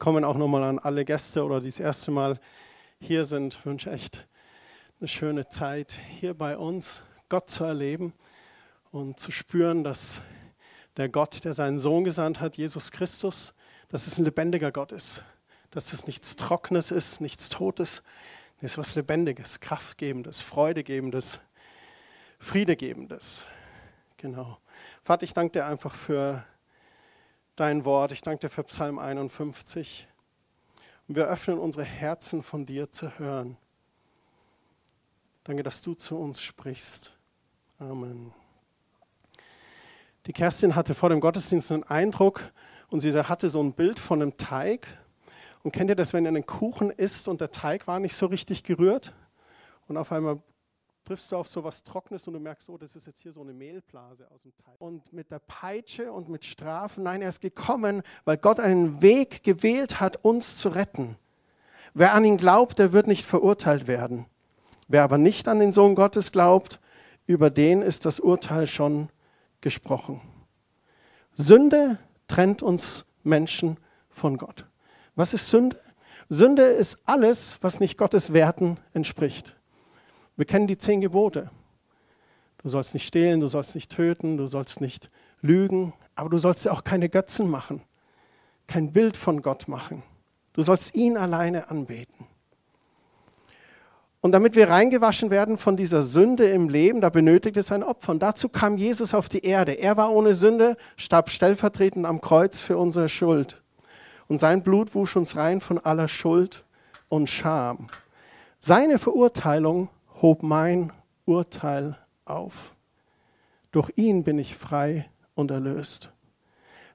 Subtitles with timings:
[0.00, 2.40] Willkommen auch nochmal an alle Gäste oder die das erste Mal
[3.00, 3.56] hier sind.
[3.56, 4.26] Ich wünsche echt
[4.98, 8.14] eine schöne Zeit hier bei uns, Gott zu erleben
[8.92, 10.22] und zu spüren, dass
[10.96, 13.52] der Gott, der seinen Sohn gesandt hat, Jesus Christus,
[13.90, 15.22] dass es ein lebendiger Gott ist,
[15.70, 18.02] dass es nichts Trockenes ist, nichts Totes,
[18.62, 21.40] es ist was Lebendiges, Kraftgebendes, Freudegebendes,
[22.38, 23.44] Friedegebendes.
[24.16, 24.56] Genau.
[25.02, 26.42] Vater, ich danke dir einfach für
[27.60, 28.10] dein Wort.
[28.12, 30.08] Ich danke dir für Psalm 51.
[31.06, 33.58] Und wir öffnen unsere Herzen von dir zu hören.
[35.44, 37.12] Danke, dass du zu uns sprichst.
[37.78, 38.32] Amen.
[40.24, 42.50] Die Kerstin hatte vor dem Gottesdienst einen Eindruck
[42.88, 44.86] und sie hatte so ein Bild von einem Teig.
[45.62, 48.24] Und kennt ihr das, wenn ihr einen Kuchen isst und der Teig war nicht so
[48.24, 49.12] richtig gerührt?
[49.86, 50.40] Und auf einmal
[51.10, 53.40] triffst du auf so was Trockenes und du merkst, oh, das ist jetzt hier so
[53.40, 54.76] eine Mehlblase aus dem Teig.
[54.78, 59.42] Und mit der Peitsche und mit Strafen, nein, er ist gekommen, weil Gott einen Weg
[59.42, 61.16] gewählt hat, uns zu retten.
[61.94, 64.26] Wer an ihn glaubt, der wird nicht verurteilt werden.
[64.86, 66.78] Wer aber nicht an den Sohn Gottes glaubt,
[67.26, 69.08] über den ist das Urteil schon
[69.62, 70.20] gesprochen.
[71.34, 71.98] Sünde
[72.28, 73.78] trennt uns Menschen
[74.10, 74.64] von Gott.
[75.16, 75.76] Was ist Sünde?
[76.28, 79.56] Sünde ist alles, was nicht Gottes Werten entspricht.
[80.40, 81.50] Wir kennen die zehn Gebote.
[82.62, 85.10] Du sollst nicht stehlen, du sollst nicht töten, du sollst nicht
[85.42, 87.82] lügen, aber du sollst auch keine Götzen machen,
[88.66, 90.02] kein Bild von Gott machen.
[90.54, 92.26] Du sollst ihn alleine anbeten.
[94.22, 98.12] Und damit wir reingewaschen werden von dieser Sünde im Leben, da benötigt es ein Opfer.
[98.12, 99.72] Und dazu kam Jesus auf die Erde.
[99.72, 103.60] Er war ohne Sünde, starb stellvertretend am Kreuz für unsere Schuld.
[104.26, 106.64] Und sein Blut wusch uns rein von aller Schuld
[107.10, 107.88] und Scham.
[108.58, 109.90] Seine Verurteilung
[110.20, 110.92] hob mein
[111.24, 112.74] Urteil auf.
[113.72, 116.12] Durch ihn bin ich frei und erlöst.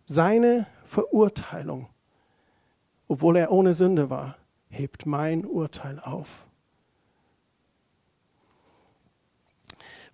[0.04, 1.88] Seine Verurteilung,
[3.08, 4.38] obwohl er ohne Sünde war,
[4.70, 6.46] hebt mein Urteil auf.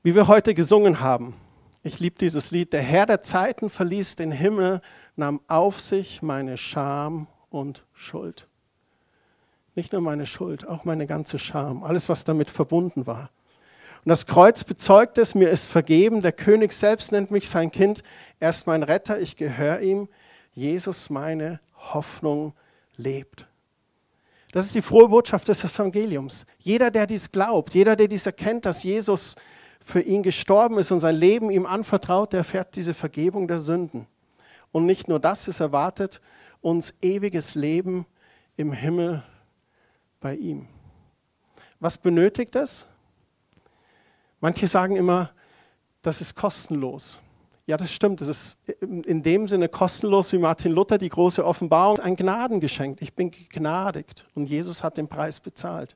[0.03, 1.35] Wie wir heute gesungen haben,
[1.83, 4.81] ich liebe dieses Lied, der Herr der Zeiten verließ den Himmel,
[5.15, 8.47] nahm auf sich meine Scham und Schuld.
[9.81, 13.31] Nicht nur meine Schuld, auch meine ganze Scham, alles, was damit verbunden war.
[14.05, 16.21] Und das Kreuz bezeugt es, mir ist vergeben.
[16.21, 18.03] Der König selbst nennt mich sein Kind.
[18.39, 20.07] Er ist mein Retter, ich gehöre ihm.
[20.53, 22.53] Jesus, meine Hoffnung,
[22.95, 23.47] lebt.
[24.51, 26.45] Das ist die frohe Botschaft des Evangeliums.
[26.59, 29.35] Jeder, der dies glaubt, jeder, der dies erkennt, dass Jesus
[29.83, 34.05] für ihn gestorben ist und sein Leben ihm anvertraut, der erfährt diese Vergebung der Sünden.
[34.71, 36.21] Und nicht nur das, es erwartet
[36.61, 38.05] uns ewiges Leben
[38.57, 39.23] im Himmel
[40.21, 40.67] bei ihm.
[41.81, 42.85] Was benötigt es?
[44.39, 45.31] Manche sagen immer,
[46.01, 47.19] das ist kostenlos.
[47.67, 48.21] Ja, das stimmt.
[48.21, 53.01] Es ist in dem Sinne kostenlos wie Martin Luther die große Offenbarung, ein Gnadengeschenk.
[53.01, 55.95] Ich bin gegnadigt und Jesus hat den Preis bezahlt.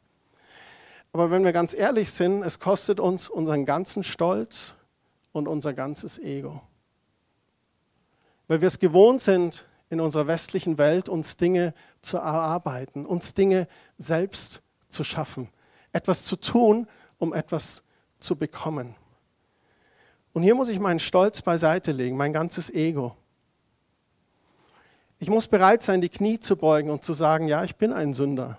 [1.11, 4.73] Aber wenn wir ganz ehrlich sind, es kostet uns unseren ganzen Stolz
[5.31, 6.61] und unser ganzes Ego.
[8.47, 13.67] Weil wir es gewohnt sind, in unserer westlichen Welt, uns Dinge zu erarbeiten, uns Dinge
[13.97, 15.49] selbst zu schaffen,
[15.91, 16.87] etwas zu tun,
[17.17, 17.83] um etwas
[18.19, 18.95] zu bekommen.
[20.33, 23.15] Und hier muss ich meinen Stolz beiseite legen, mein ganzes Ego.
[25.19, 28.13] Ich muss bereit sein, die Knie zu beugen und zu sagen, ja, ich bin ein
[28.13, 28.57] Sünder.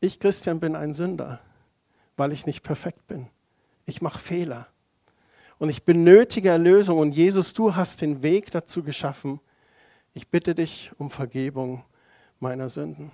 [0.00, 1.40] Ich, Christian, bin ein Sünder,
[2.16, 3.28] weil ich nicht perfekt bin.
[3.84, 4.66] Ich mache Fehler.
[5.58, 6.98] Und ich benötige Erlösung.
[6.98, 9.40] Und Jesus, du hast den Weg dazu geschaffen,
[10.16, 11.84] ich bitte dich um Vergebung
[12.40, 13.12] meiner Sünden.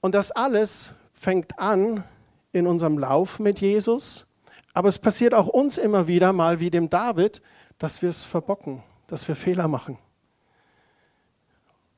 [0.00, 2.02] Und das alles fängt an
[2.50, 4.26] in unserem Lauf mit Jesus,
[4.74, 7.40] aber es passiert auch uns immer wieder mal wie dem David,
[7.78, 9.96] dass wir es verbocken, dass wir Fehler machen.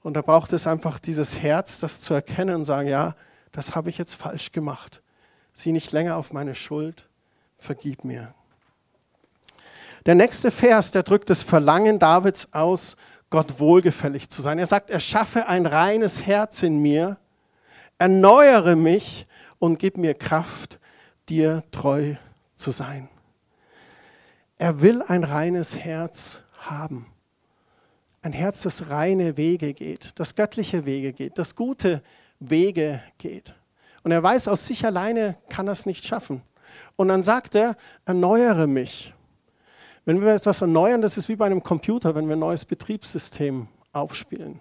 [0.03, 3.17] Und da braucht es einfach dieses Herz, das zu erkennen und sagen, ja,
[3.53, 5.03] das habe ich jetzt falsch gemacht.
[5.55, 7.09] Sieh nicht länger auf meine Schuld,
[7.57, 8.35] vergib mir.
[10.07, 12.97] Der nächste Vers, der drückt das Verlangen Davids aus,
[13.35, 14.61] Gott wohlgefällig zu sein.
[14.61, 17.17] Er sagt, erschaffe ein reines Herz in mir,
[17.99, 19.27] erneuere mich
[19.59, 20.79] und gib mir Kraft,
[21.29, 22.15] dir treu
[22.55, 23.09] zu sein.
[24.57, 27.07] Er will ein reines Herz haben.
[28.23, 32.05] Ein Herz, das reine Wege geht, das göttliche Wege geht, das gute
[32.39, 33.53] Wege geht.
[34.05, 36.41] Und er weiß, aus sich alleine kann er es nicht schaffen.
[36.95, 39.13] Und dann sagt er, erneuere mich.
[40.07, 43.69] Wenn wir etwas erneuern, das ist wie bei einem Computer, wenn wir ein neues Betriebssystem
[43.95, 44.61] aufspielen.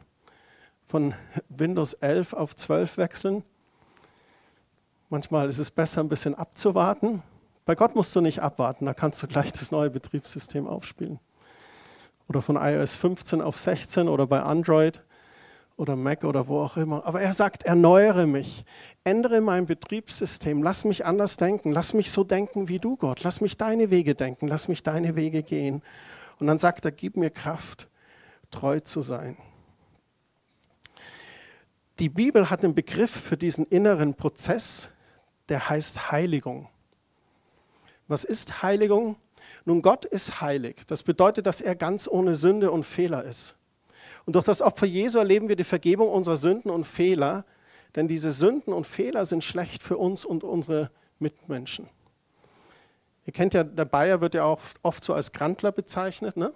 [0.88, 1.13] Von
[1.50, 3.44] Windows 11 auf 12 wechseln.
[5.10, 7.24] Manchmal ist es besser, ein bisschen abzuwarten.
[7.66, 11.19] Bei Gott musst du nicht abwarten, da kannst du gleich das neue Betriebssystem aufspielen.
[12.30, 15.01] Oder von iOS 15 auf 16 oder bei Android.
[15.75, 17.06] Oder Mac oder wo auch immer.
[17.06, 18.66] Aber er sagt, erneuere mich,
[19.04, 23.42] ändere mein Betriebssystem, lass mich anders denken, lass mich so denken wie du, Gott, lass
[23.42, 25.81] mich deine Wege denken, lass mich deine Wege gehen.
[26.40, 27.90] Und dann sagt er, gib mir Kraft,
[28.52, 29.38] treu zu sein.
[32.00, 34.90] Die Bibel hat einen Begriff für diesen inneren Prozess,
[35.50, 36.68] der heißt Heiligung.
[38.08, 39.16] Was ist Heiligung?
[39.66, 40.81] Nun, Gott ist heilig.
[40.88, 43.56] Das bedeutet, dass er ganz ohne Sünde und Fehler ist.
[44.25, 47.46] Und durch das Opfer Jesu erleben wir die Vergebung unserer Sünden und Fehler,
[47.96, 50.90] denn diese Sünden und Fehler sind schlecht für uns und unsere
[51.20, 51.90] Mitmenschen.
[53.25, 56.36] Ihr kennt ja, der Bayer wird ja auch oft so als Grantler bezeichnet.
[56.38, 56.54] Ne?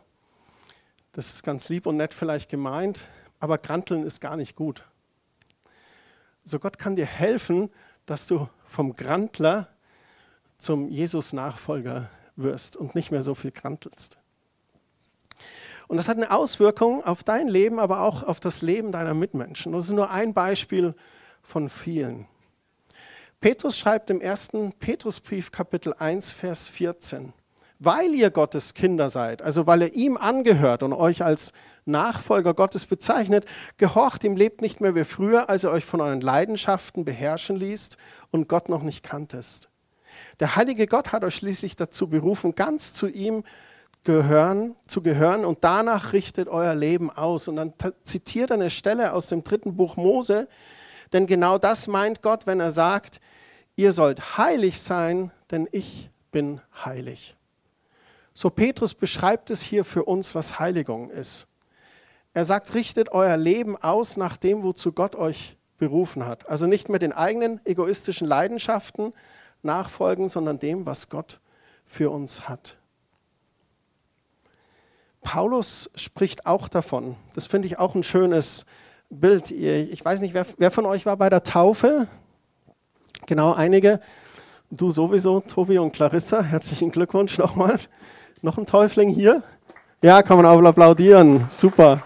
[1.14, 3.02] Das ist ganz lieb und nett vielleicht gemeint,
[3.40, 4.84] aber Granteln ist gar nicht gut.
[6.44, 7.70] Also Gott kann dir helfen,
[8.06, 9.68] dass du vom Grantler
[10.58, 14.18] zum Jesus-Nachfolger wirst und nicht mehr so viel grantelst.
[15.88, 19.72] Und das hat eine Auswirkung auf dein Leben, aber auch auf das Leben deiner Mitmenschen.
[19.72, 20.96] Das ist nur ein Beispiel
[21.42, 22.28] von vielen.
[23.40, 27.34] Petrus schreibt im ersten Petrusbrief Kapitel 1, Vers 14,
[27.80, 31.54] weil ihr Gottes Kinder seid, also weil ihr ihm angehört und euch als
[31.86, 33.46] Nachfolger Gottes bezeichnet,
[33.78, 37.96] gehorcht ihm, lebt nicht mehr wie früher, als ihr euch von euren Leidenschaften beherrschen ließt
[38.32, 39.70] und Gott noch nicht kanntest.
[40.40, 43.44] Der heilige Gott hat euch schließlich dazu berufen, ganz zu ihm
[44.04, 47.48] gehören, zu gehören und danach richtet euer Leben aus.
[47.48, 47.74] Und dann
[48.04, 50.48] zitiert er eine Stelle aus dem dritten Buch Mose,
[51.14, 53.20] denn genau das meint Gott, wenn er sagt,
[53.76, 57.36] ihr sollt heilig sein, denn ich bin heilig.
[58.34, 61.48] So Petrus beschreibt es hier für uns, was Heiligung ist.
[62.34, 66.48] Er sagt, richtet euer Leben aus nach dem, wozu Gott euch berufen hat.
[66.48, 69.14] Also nicht mehr den eigenen egoistischen Leidenschaften
[69.64, 71.40] nachfolgen, sondern dem, was Gott
[71.86, 72.78] für uns hat.
[75.22, 77.16] Paulus spricht auch davon.
[77.36, 78.66] Das finde ich auch ein schönes
[79.10, 79.52] Bild.
[79.52, 82.08] Ich weiß nicht, wer, wer, von euch war bei der Taufe?
[83.26, 84.00] Genau, einige.
[84.70, 86.42] Du sowieso, Tobi und Clarissa.
[86.42, 87.78] Herzlichen Glückwunsch nochmal.
[88.42, 89.44] Noch ein Täufling hier?
[90.02, 91.46] Ja, kann man auch applaudieren.
[91.50, 92.04] Super.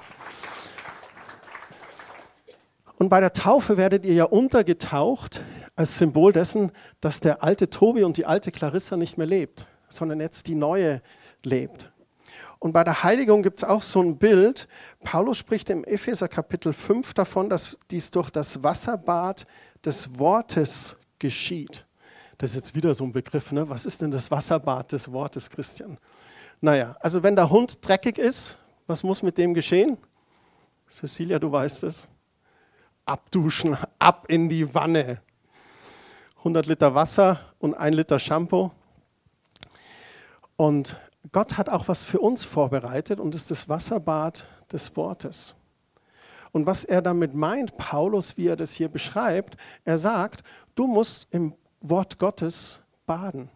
[2.97, 5.41] Und bei der Taufe werdet ihr ja untergetaucht
[5.75, 6.71] als Symbol dessen,
[7.01, 11.01] dass der alte Tobi und die alte Clarissa nicht mehr lebt, sondern jetzt die neue
[11.43, 11.90] lebt.
[12.61, 14.67] Und bei der Heiligung gibt es auch so ein Bild.
[15.03, 19.47] Paulus spricht im Epheser Kapitel 5 davon, dass dies durch das Wasserbad
[19.83, 21.87] des Wortes geschieht.
[22.37, 23.51] Das ist jetzt wieder so ein Begriff.
[23.51, 23.67] Ne?
[23.67, 25.97] Was ist denn das Wasserbad des Wortes, Christian?
[26.59, 29.97] Naja, also wenn der Hund dreckig ist, was muss mit dem geschehen?
[30.87, 32.07] Cecilia, du weißt es.
[33.05, 35.19] Abduschen, ab in die Wanne.
[36.37, 38.69] 100 Liter Wasser und ein Liter Shampoo.
[40.57, 40.95] Und
[41.31, 45.55] Gott hat auch was für uns vorbereitet und ist das Wasserbad des Wortes.
[46.51, 50.43] Und was er damit meint, Paulus, wie er das hier beschreibt, er sagt,
[50.75, 53.49] du musst im Wort Gottes baden.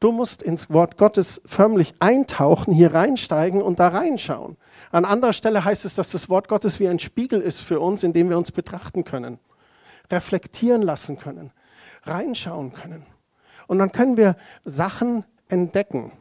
[0.00, 4.56] Du musst ins Wort Gottes förmlich eintauchen, hier reinsteigen und da reinschauen.
[4.92, 8.04] An anderer Stelle heißt es, dass das Wort Gottes wie ein Spiegel ist für uns,
[8.04, 9.40] in dem wir uns betrachten können,
[10.08, 11.50] reflektieren lassen können,
[12.04, 13.06] reinschauen können.
[13.66, 16.12] Und dann können wir Sachen entdecken.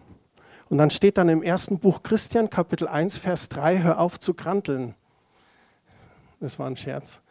[0.70, 4.34] Und dann steht dann im ersten Buch Christian, Kapitel 1, Vers 3, hör auf zu
[4.34, 4.96] kranteln.
[6.40, 7.22] Das war ein Scherz.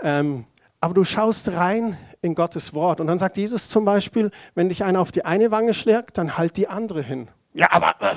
[0.00, 0.46] Ähm,
[0.80, 3.00] aber du schaust rein in Gottes Wort.
[3.00, 6.38] Und dann sagt Jesus zum Beispiel, wenn dich einer auf die eine Wange schlägt, dann
[6.38, 7.28] halt die andere hin.
[7.52, 7.94] Ja, aber...
[8.00, 8.16] Äh.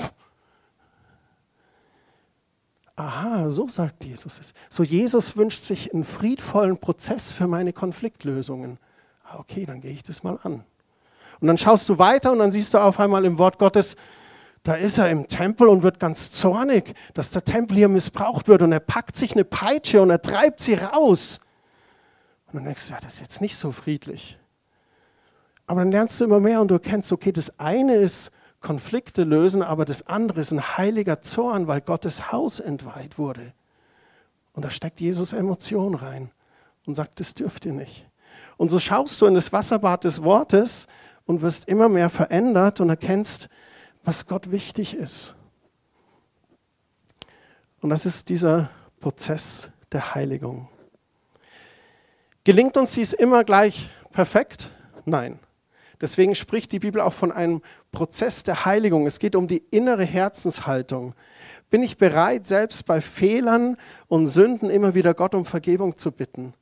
[2.96, 4.54] Aha, so sagt Jesus es.
[4.70, 8.78] So Jesus wünscht sich einen friedvollen Prozess für meine Konfliktlösungen.
[9.24, 10.64] Ah, okay, dann gehe ich das mal an.
[11.44, 13.98] Und dann schaust du weiter und dann siehst du auf einmal im Wort Gottes,
[14.64, 18.62] da ist er im Tempel und wird ganz zornig, dass der Tempel hier missbraucht wird
[18.62, 21.42] und er packt sich eine Peitsche und er treibt sie raus.
[22.48, 24.40] Und dann denkst du, ja, das ist jetzt nicht so friedlich.
[25.68, 28.32] Aber dann lernst du immer mehr und du erkennst, okay, das eine ist
[28.62, 33.52] Konflikte lösen, aber das andere ist ein heiliger Zorn, weil Gottes Haus entweiht wurde.
[34.54, 36.32] Und da steckt Jesus Emotion rein
[36.86, 38.08] und sagt, das dürft ihr nicht.
[38.56, 40.88] Und so schaust du in das Wasserbad des Wortes
[41.26, 43.50] und wirst immer mehr verändert und erkennst,
[44.04, 45.36] was Gott wichtig ist.
[47.82, 50.70] Und das ist dieser Prozess der Heiligung.
[52.44, 54.70] Gelingt uns dies immer gleich perfekt?
[55.06, 55.40] Nein.
[56.02, 57.62] Deswegen spricht die Bibel auch von einem
[57.94, 59.06] Prozess der Heiligung.
[59.06, 61.16] Es geht um die innere Herzenshaltung.
[61.70, 63.78] Bin ich bereit, selbst bei Fehlern
[64.08, 66.54] und Sünden immer wieder Gott um Vergebung zu bitten?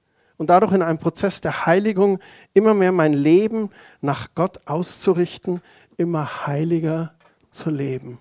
[0.41, 2.17] Und dadurch in einem Prozess der Heiligung
[2.55, 3.69] immer mehr mein Leben
[4.01, 5.61] nach Gott auszurichten,
[5.97, 7.13] immer heiliger
[7.51, 8.17] zu leben.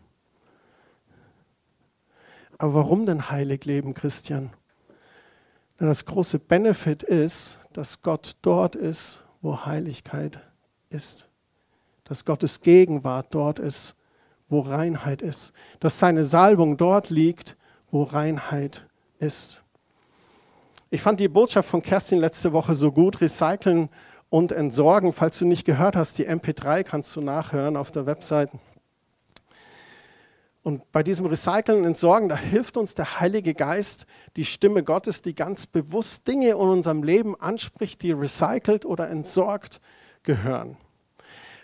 [2.58, 4.50] Aber warum denn heilig leben, Christian?
[5.78, 10.40] Das große Benefit ist, dass Gott dort ist, wo Heiligkeit
[10.90, 11.26] ist.
[12.04, 13.96] Dass Gottes Gegenwart dort ist,
[14.46, 15.54] wo Reinheit ist.
[15.80, 17.56] Dass seine Salbung dort liegt,
[17.90, 18.86] wo Reinheit
[19.20, 19.62] ist.
[20.92, 23.90] Ich fand die Botschaft von Kerstin letzte Woche so gut, recyceln
[24.28, 25.12] und entsorgen.
[25.12, 28.50] Falls du nicht gehört hast, die MP3 kannst du nachhören auf der Website.
[30.64, 34.04] Und bei diesem Recyceln und Entsorgen, da hilft uns der Heilige Geist,
[34.36, 39.80] die Stimme Gottes, die ganz bewusst Dinge in unserem Leben anspricht, die recycelt oder entsorgt
[40.24, 40.76] gehören.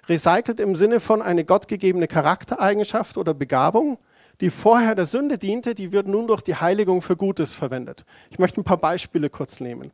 [0.08, 3.98] Recycelt im Sinne von eine gottgegebene Charaktereigenschaft oder Begabung,
[4.40, 8.04] die vorher der Sünde diente, die wird nun durch die Heiligung für Gutes verwendet.
[8.30, 9.92] Ich möchte ein paar Beispiele kurz nehmen.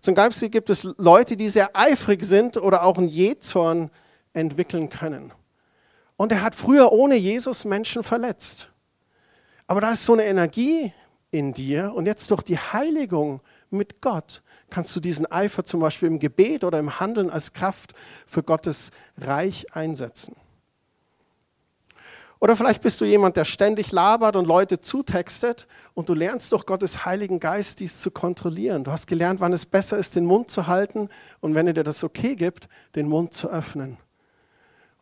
[0.00, 3.90] Zum Beispiel gibt es Leute, die sehr eifrig sind oder auch einen Jezorn
[4.32, 5.32] entwickeln können.
[6.16, 8.70] Und er hat früher ohne Jesus Menschen verletzt.
[9.66, 10.92] Aber da ist so eine Energie
[11.30, 16.08] in dir und jetzt durch die Heiligung mit Gott kannst du diesen Eifer zum Beispiel
[16.08, 17.94] im Gebet oder im Handeln als Kraft
[18.26, 20.34] für Gottes Reich einsetzen.
[22.40, 26.64] Oder vielleicht bist du jemand, der ständig labert und Leute zutextet und du lernst durch
[26.64, 28.82] Gottes Heiligen Geist dies zu kontrollieren.
[28.82, 31.84] Du hast gelernt, wann es besser ist, den Mund zu halten und wenn er dir
[31.84, 33.98] das okay gibt, den Mund zu öffnen.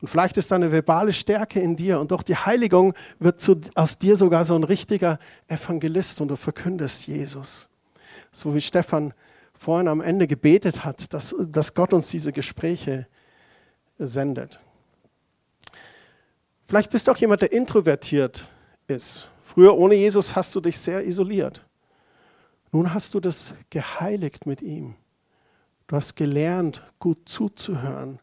[0.01, 3.61] Und vielleicht ist da eine verbale Stärke in dir und durch die Heiligung wird zu,
[3.77, 7.69] aus dir sogar so ein richtiger Evangelist und du verkündest Jesus.
[8.33, 9.15] So wie Stefan
[9.55, 13.07] vorhin am Ende gebetet hat, dass, dass Gott uns diese Gespräche
[13.97, 14.61] sendet.
[16.69, 18.47] Vielleicht bist du auch jemand, der introvertiert
[18.89, 19.31] ist.
[19.43, 21.65] Früher ohne Jesus hast du dich sehr isoliert.
[22.73, 24.95] Nun hast du das geheiligt mit ihm.
[25.87, 28.21] Du hast gelernt, gut zuzuhören.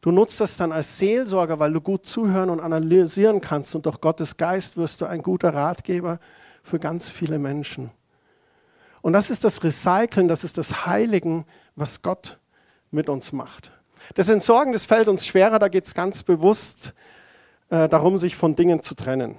[0.00, 3.74] Du nutzt das dann als Seelsorger, weil du gut zuhören und analysieren kannst.
[3.74, 6.20] Und durch Gottes Geist wirst du ein guter Ratgeber
[6.62, 7.90] für ganz viele Menschen.
[9.02, 11.44] Und das ist das Recyceln, das ist das Heiligen,
[11.76, 12.38] was Gott
[12.90, 13.72] mit uns macht.
[14.14, 16.94] Das Entsorgen, das fällt uns schwerer, da geht es ganz bewusst
[17.74, 19.34] äh, darum, sich von Dingen zu trennen.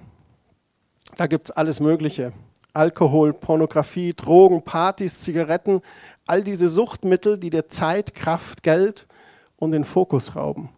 [1.16, 2.34] Da gibt es alles Mögliche.
[2.74, 5.82] Alkohol, Pornografie, Drogen, Partys, Zigaretten,
[6.28, 9.08] all diese Suchtmittel, die dir Zeit, Kraft, Geld
[9.56, 10.70] und den Fokus rauben.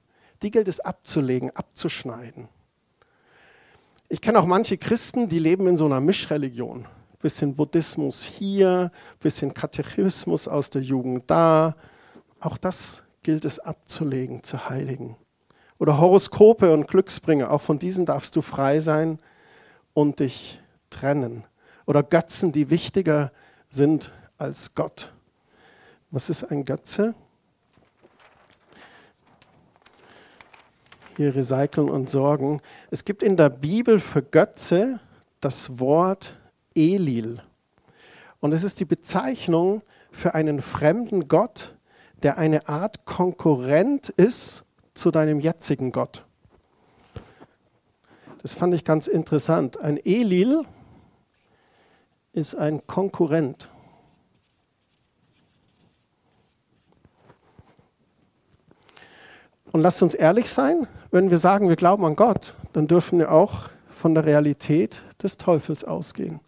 [0.44, 2.48] Die gilt es abzulegen, abzuschneiden.
[4.08, 6.86] Ich kenne auch manche Christen, die leben in so einer Mischreligion.
[7.20, 11.76] Bisschen Buddhismus hier, bisschen Katechismus aus der Jugend da.
[12.40, 15.18] Auch das gilt es abzulegen, zu heiligen.
[15.80, 19.20] Oder Horoskope und Glücksbringer, auch von diesen darfst du frei sein
[19.94, 21.44] und dich trennen.
[21.86, 23.32] Oder Götzen, die wichtiger
[23.70, 25.14] sind als Gott.
[26.10, 27.14] Was ist ein Götze?
[31.16, 32.62] Hier recyceln und sorgen.
[32.92, 35.00] Es gibt in der Bibel für Götze
[35.42, 36.38] das Wort
[36.76, 37.42] Elil.
[38.40, 39.82] Und es ist die Bezeichnung
[40.12, 41.76] für einen fremden Gott,
[42.24, 44.64] der eine Art Konkurrent ist
[44.98, 46.25] zu deinem jetzigen Gott.
[48.42, 49.80] Das fand ich ganz interessant.
[49.80, 50.62] Ein Elil
[52.34, 53.70] ist ein Konkurrent.
[59.72, 63.32] Und lasst uns ehrlich sein, wenn wir sagen, wir glauben an Gott, dann dürfen wir
[63.32, 66.39] auch von der Realität des Teufels ausgehen.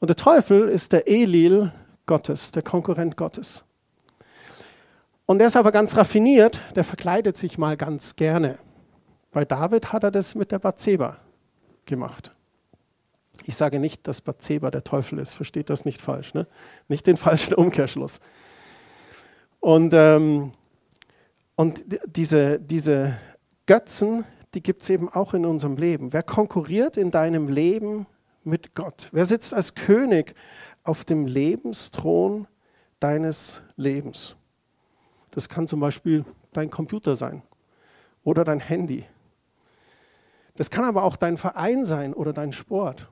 [0.00, 1.72] Und der Teufel ist der Elil
[2.06, 3.64] Gottes, der Konkurrent Gottes.
[5.32, 8.58] Und der ist aber ganz raffiniert, der verkleidet sich mal ganz gerne.
[9.30, 11.16] Bei David hat er das mit der Bathseba
[11.86, 12.32] gemacht.
[13.46, 16.46] Ich sage nicht, dass Bathseba der Teufel ist, versteht das nicht falsch, ne?
[16.86, 18.20] nicht den falschen Umkehrschluss.
[19.58, 20.52] Und, ähm,
[21.56, 23.16] und diese, diese
[23.64, 26.12] Götzen, die gibt es eben auch in unserem Leben.
[26.12, 28.06] Wer konkurriert in deinem Leben
[28.44, 29.08] mit Gott?
[29.12, 30.34] Wer sitzt als König
[30.84, 32.46] auf dem Lebensthron
[33.00, 34.36] deines Lebens?
[35.32, 37.42] Das kann zum Beispiel dein Computer sein
[38.22, 39.04] oder dein Handy.
[40.56, 43.10] Das kann aber auch dein Verein sein oder dein Sport.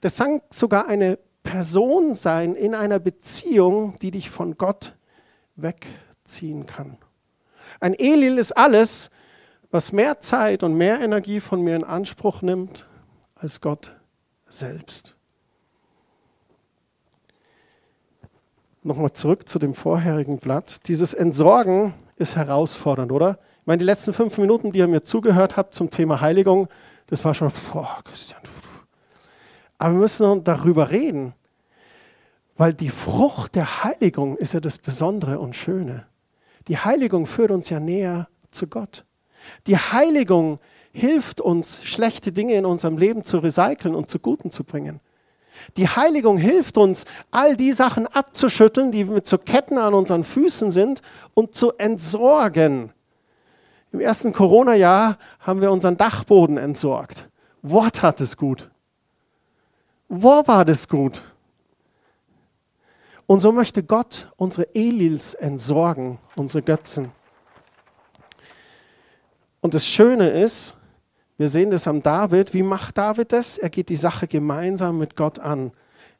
[0.00, 4.96] Das kann sogar eine Person sein in einer Beziehung, die dich von Gott
[5.56, 6.96] wegziehen kann.
[7.80, 9.10] Ein Elil ist alles,
[9.70, 12.86] was mehr Zeit und mehr Energie von mir in Anspruch nimmt
[13.34, 13.94] als Gott
[14.48, 15.17] selbst.
[18.82, 20.88] Nochmal zurück zu dem vorherigen Blatt.
[20.88, 23.38] Dieses Entsorgen ist herausfordernd, oder?
[23.60, 26.68] Ich meine, die letzten fünf Minuten, die ihr mir zugehört habt zum Thema Heiligung,
[27.08, 28.40] das war schon, boah, Christian.
[29.78, 31.34] Aber wir müssen darüber reden,
[32.56, 36.06] weil die Frucht der Heiligung ist ja das Besondere und Schöne.
[36.66, 39.04] Die Heiligung führt uns ja näher zu Gott.
[39.66, 40.58] Die Heiligung
[40.92, 45.00] hilft uns, schlechte Dinge in unserem Leben zu recyceln und zu Guten zu bringen.
[45.76, 50.70] Die Heiligung hilft uns, all die Sachen abzuschütteln, die mit so Ketten an unseren Füßen
[50.70, 51.02] sind
[51.34, 52.92] und zu entsorgen.
[53.92, 57.28] Im ersten Corona-Jahr haben wir unseren Dachboden entsorgt.
[57.62, 58.70] Wort hat es gut.
[60.08, 61.22] Wo war das gut?
[63.26, 67.12] Und so möchte Gott unsere Elils entsorgen, unsere Götzen.
[69.60, 70.74] Und das Schöne ist,
[71.38, 72.52] wir sehen das am David.
[72.52, 73.58] Wie macht David das?
[73.58, 75.72] Er geht die Sache gemeinsam mit Gott an.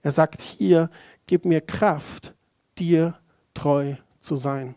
[0.03, 0.91] Er sagt hier,
[1.27, 2.35] gib mir Kraft,
[2.79, 3.19] dir
[3.53, 4.77] treu zu sein.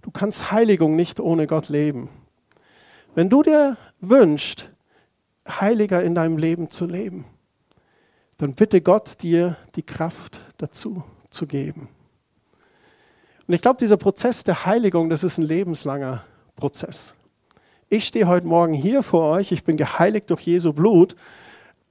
[0.00, 2.08] Du kannst Heiligung nicht ohne Gott leben.
[3.14, 4.70] Wenn du dir wünschst,
[5.46, 7.26] heiliger in deinem Leben zu leben,
[8.38, 11.88] dann bitte Gott dir die Kraft dazu zu geben.
[13.46, 16.24] Und ich glaube, dieser Prozess der Heiligung, das ist ein lebenslanger
[16.56, 17.14] Prozess.
[17.92, 21.16] Ich stehe heute Morgen hier vor euch, ich bin geheiligt durch Jesu Blut,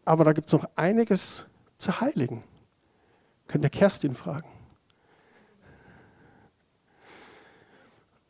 [0.05, 1.45] aber da gibt es noch einiges
[1.77, 2.41] zu heiligen.
[3.47, 4.47] Könnt ihr Kerstin fragen?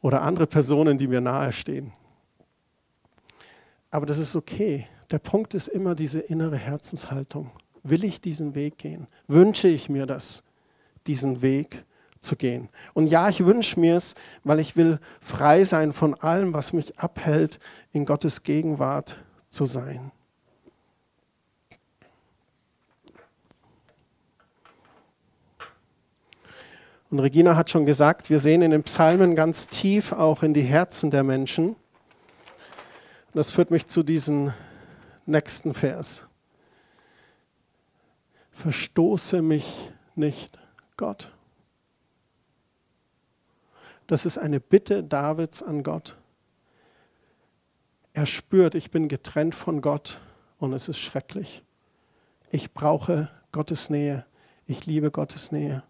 [0.02, 1.94] Oder andere Personen, die mir nahestehen.
[3.92, 4.88] Aber das ist okay.
[5.12, 7.52] Der Punkt ist immer diese innere Herzenshaltung.
[7.84, 9.06] Will ich diesen Weg gehen?
[9.28, 10.44] Wünsche ich mir das,
[11.06, 11.86] diesen Weg
[12.20, 12.70] zu gehen.
[12.94, 17.00] Und ja, ich wünsche mir es, weil ich will frei sein von allem, was mich
[17.00, 17.60] abhält,
[17.92, 20.12] in Gottes Gegenwart zu sein.
[27.10, 30.62] Und Regina hat schon gesagt, wir sehen in den Psalmen ganz tief auch in die
[30.62, 31.70] Herzen der Menschen.
[31.70, 31.78] Und
[33.34, 34.54] das führt mich zu diesem
[35.26, 36.28] nächsten Vers.
[38.52, 40.60] Verstoße mich nicht,
[40.98, 41.32] Gott.
[44.10, 46.18] Das ist eine Bitte Davids an Gott.
[48.12, 50.20] Er spürt, ich bin getrennt von Gott
[50.58, 51.64] und es ist schrecklich.
[52.50, 54.26] Ich brauche Gottes Nähe.
[54.66, 55.84] Ich liebe Gottes Nähe.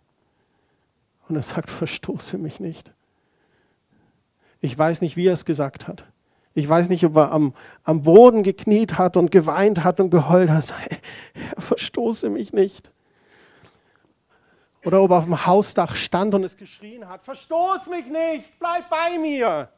[1.29, 2.91] Und er sagt, verstoße mich nicht.
[4.59, 6.03] Ich weiß nicht, wie er es gesagt hat.
[6.53, 7.53] Ich weiß nicht, ob er am,
[7.83, 10.73] am Boden gekniet hat und geweint hat und geheult hat.
[11.55, 12.91] Er verstoße mich nicht.
[14.83, 18.89] Oder ob er auf dem Hausdach stand und es geschrien hat, verstoß mich nicht, bleib
[18.89, 19.69] bei mir.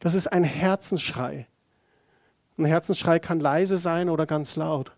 [0.00, 1.46] Das ist ein Herzensschrei.
[2.58, 4.92] Ein Herzensschrei kann leise sein oder ganz laut.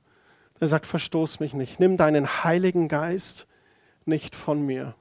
[0.59, 3.47] Er sagt, verstoß mich nicht, nimm deinen Heiligen Geist
[4.07, 4.95] nicht von mir.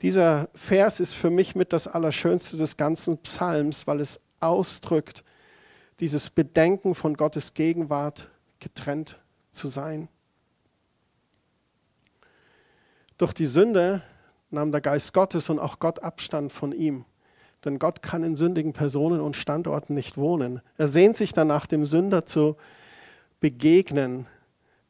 [0.00, 5.24] Dieser Vers ist für mich mit das Allerschönste des ganzen Psalms, weil es ausdrückt,
[6.00, 8.28] dieses Bedenken von Gottes Gegenwart
[8.58, 10.08] getrennt zu sein.
[13.22, 14.02] Durch die Sünde
[14.50, 17.04] nahm der Geist Gottes und auch Gott Abstand von ihm.
[17.64, 20.60] Denn Gott kann in sündigen Personen und Standorten nicht wohnen.
[20.76, 22.56] Er sehnt sich danach, dem Sünder zu
[23.38, 24.26] begegnen.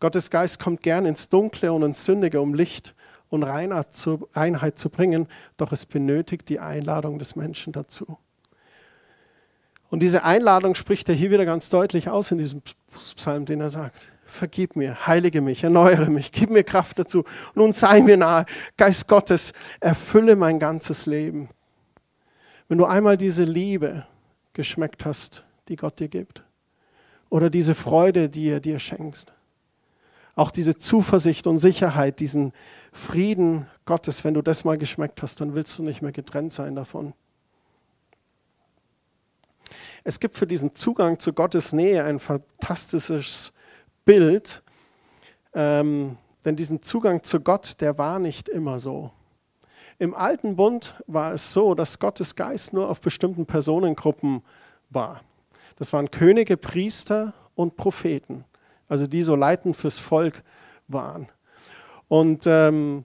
[0.00, 2.94] Gottes Geist kommt gern ins Dunkle und ins Sündige, um Licht
[3.28, 8.16] und Reinheit zu bringen, doch es benötigt die Einladung des Menschen dazu.
[9.90, 12.62] Und diese Einladung spricht er hier wieder ganz deutlich aus in diesem
[13.14, 17.24] Psalm, den er sagt vergib mir, heilige mich, erneuere mich, gib mir Kraft dazu.
[17.54, 21.48] Nun sei mir nahe, Geist Gottes, erfülle mein ganzes Leben.
[22.68, 24.06] Wenn du einmal diese Liebe
[24.54, 26.42] geschmeckt hast, die Gott dir gibt,
[27.28, 29.32] oder diese Freude, die er dir schenkst,
[30.34, 32.52] auch diese Zuversicht und Sicherheit, diesen
[32.92, 36.74] Frieden Gottes, wenn du das mal geschmeckt hast, dann willst du nicht mehr getrennt sein
[36.74, 37.12] davon.
[40.04, 43.52] Es gibt für diesen Zugang zu Gottes Nähe ein fantastisches
[44.04, 44.62] Bild,
[45.54, 49.10] ähm, denn diesen Zugang zu Gott, der war nicht immer so.
[49.98, 54.42] Im alten Bund war es so, dass Gottes Geist nur auf bestimmten Personengruppen
[54.90, 55.20] war.
[55.76, 58.44] Das waren Könige, Priester und Propheten,
[58.88, 60.42] also die so leitend fürs Volk
[60.88, 61.28] waren.
[62.08, 63.04] Und ähm,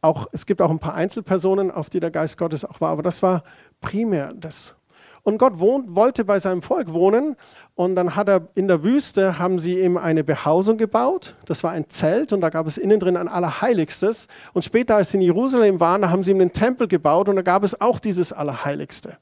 [0.00, 3.02] auch, es gibt auch ein paar Einzelpersonen, auf die der Geist Gottes auch war, aber
[3.02, 3.42] das war
[3.80, 4.76] primär das.
[5.26, 7.34] Und Gott wohnt, wollte bei seinem Volk wohnen.
[7.74, 11.34] Und dann hat er in der Wüste, haben sie ihm eine Behausung gebaut.
[11.46, 14.28] Das war ein Zelt und da gab es innen drin ein Allerheiligstes.
[14.52, 17.34] Und später, als sie in Jerusalem waren, da haben sie ihm den Tempel gebaut und
[17.34, 19.18] da gab es auch dieses Allerheiligste.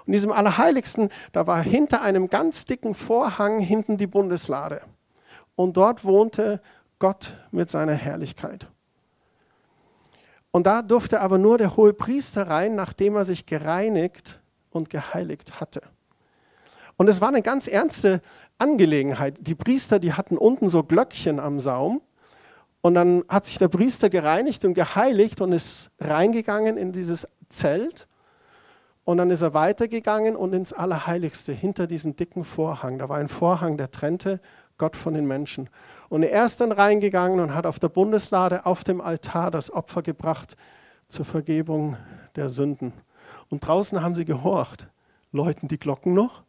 [0.00, 4.82] Und in diesem Allerheiligsten, da war hinter einem ganz dicken Vorhang hinten die Bundeslade.
[5.56, 6.60] Und dort wohnte
[6.98, 8.66] Gott mit seiner Herrlichkeit.
[10.50, 15.60] Und da durfte aber nur der hohe Priester rein, nachdem er sich gereinigt und geheiligt
[15.60, 15.82] hatte.
[16.96, 18.20] Und es war eine ganz ernste
[18.58, 19.38] Angelegenheit.
[19.40, 22.02] Die Priester, die hatten unten so Glöckchen am Saum.
[22.80, 28.08] Und dann hat sich der Priester gereinigt und geheiligt und ist reingegangen in dieses Zelt.
[29.04, 32.98] Und dann ist er weitergegangen und ins Allerheiligste, hinter diesen dicken Vorhang.
[32.98, 34.40] Da war ein Vorhang, der trennte
[34.76, 35.70] Gott von den Menschen.
[36.08, 40.02] Und er ist dann reingegangen und hat auf der Bundeslade auf dem Altar das Opfer
[40.02, 40.56] gebracht
[41.08, 41.96] zur Vergebung
[42.36, 42.92] der Sünden.
[43.50, 44.88] Und draußen haben sie gehorcht.
[45.32, 46.42] Läuten die Glocken noch?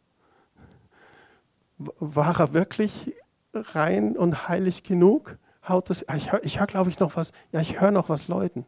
[1.78, 3.14] War er wirklich
[3.54, 5.38] rein und heilig genug?
[5.66, 7.32] Haut das, ich höre, hör, glaube ich, noch was.
[7.52, 8.66] Ja, ich höre noch was läuten.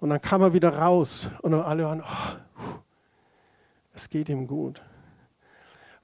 [0.00, 2.76] Und dann kam er wieder raus und alle waren, oh,
[3.94, 4.82] es geht ihm gut.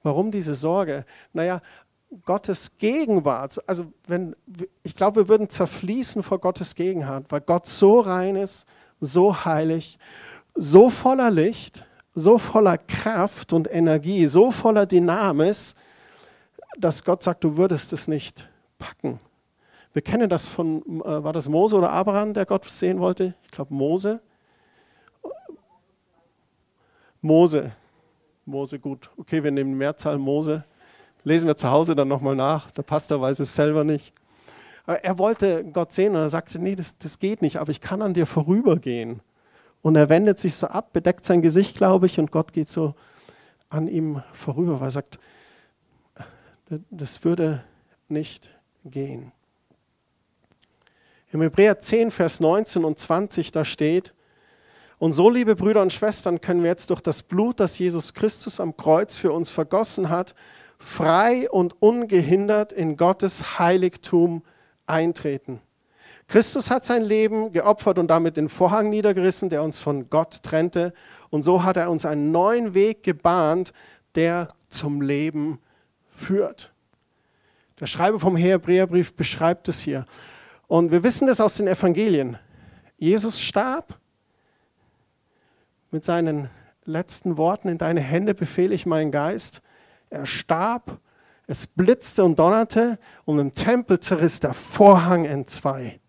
[0.01, 1.05] Warum diese Sorge?
[1.31, 1.61] Naja,
[2.25, 4.35] Gottes Gegenwart, also wenn,
[4.83, 8.65] ich glaube, wir würden zerfließen vor Gottes Gegenwart, weil Gott so rein ist,
[8.99, 9.97] so heilig,
[10.55, 15.75] so voller Licht, so voller Kraft und Energie, so voller Dynamis,
[16.77, 19.19] dass Gott sagt, du würdest es nicht packen.
[19.93, 23.35] Wir kennen das von, äh, war das Mose oder Abraham, der Gott sehen wollte?
[23.43, 24.19] Ich glaube Mose.
[27.21, 27.71] Mose.
[28.45, 29.09] Mose, gut.
[29.17, 30.65] Okay, wir nehmen Mehrzahl Mose.
[31.23, 32.71] Lesen wir zu Hause dann nochmal nach.
[32.71, 34.13] Der Pastor weiß es selber nicht.
[34.85, 37.79] Aber er wollte Gott sehen und er sagte, nee, das, das geht nicht, aber ich
[37.79, 39.21] kann an dir vorübergehen.
[39.83, 42.95] Und er wendet sich so ab, bedeckt sein Gesicht, glaube ich, und Gott geht so
[43.69, 45.19] an ihm vorüber, weil er sagt,
[46.89, 47.63] das würde
[48.07, 48.49] nicht
[48.85, 49.33] gehen.
[51.31, 54.13] Im Hebräer 10, Vers 19 und 20, da steht,
[54.99, 58.61] und so, liebe Brüder und Schwestern, können wir jetzt durch das Blut, das Jesus Christus
[58.61, 60.33] am Kreuz für uns vergossen hat,
[60.79, 64.43] frei und ungehindert in Gottes Heiligtum
[64.85, 65.59] eintreten.
[66.33, 70.91] Christus hat sein Leben geopfert und damit den Vorhang niedergerissen, der uns von Gott trennte.
[71.29, 73.71] Und so hat er uns einen neuen Weg gebahnt,
[74.15, 75.59] der zum Leben
[76.09, 76.73] führt.
[77.79, 80.05] Der Schreiber vom Hebräerbrief beschreibt es hier.
[80.65, 82.39] Und wir wissen das aus den Evangelien.
[82.97, 83.99] Jesus starb
[85.91, 86.49] mit seinen
[86.83, 89.61] letzten Worten, in deine Hände befehle ich meinen Geist.
[90.09, 90.97] Er starb,
[91.45, 95.99] es blitzte und donnerte und im Tempel zerriss der Vorhang in zwei.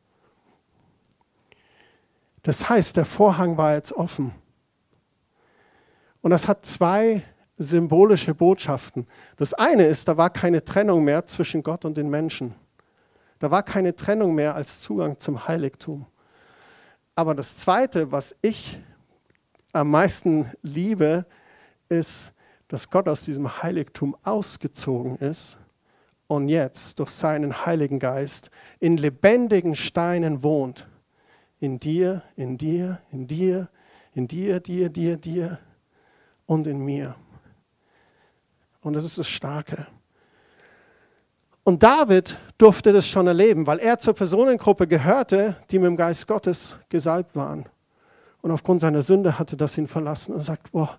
[2.45, 4.33] Das heißt, der Vorhang war jetzt offen.
[6.21, 7.23] Und das hat zwei
[7.57, 9.07] symbolische Botschaften.
[9.37, 12.55] Das eine ist, da war keine Trennung mehr zwischen Gott und den Menschen.
[13.39, 16.07] Da war keine Trennung mehr als Zugang zum Heiligtum.
[17.15, 18.79] Aber das Zweite, was ich
[19.73, 21.25] am meisten liebe,
[21.89, 22.33] ist,
[22.69, 25.59] dass Gott aus diesem Heiligtum ausgezogen ist
[26.27, 30.89] und jetzt durch seinen Heiligen Geist in lebendigen Steinen wohnt.
[31.65, 33.71] In dir, in dir, in dir,
[34.13, 35.59] in dir, dir, dir, dir
[36.45, 37.17] und in mir.
[38.83, 39.87] Und das ist das Starke.
[41.63, 46.27] Und David durfte das schon erleben, weil er zur Personengruppe gehörte, die mit dem Geist
[46.27, 47.65] Gottes gesalbt waren.
[48.43, 50.99] Und aufgrund seiner Sünde hatte das ihn verlassen und sagt, boah,